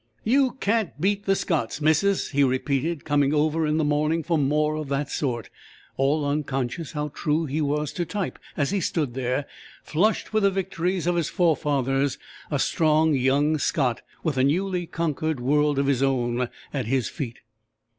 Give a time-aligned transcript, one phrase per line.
[0.23, 4.73] "You can't beat the Scots, missus!" he repeated, coming over in the morning for "more
[4.75, 5.51] of that sort,"
[5.95, 9.45] all unconscious how true he was to type, as he stood there,
[9.83, 12.17] flushed with the victories of his forefathers,
[12.49, 17.37] a strong, young Scot, with a newly conquered world of his own at his feet.